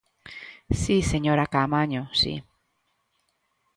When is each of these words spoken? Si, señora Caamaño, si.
Si, 0.81 0.97
señora 1.11 1.49
Caamaño, 1.53 2.01
si. 2.19 2.33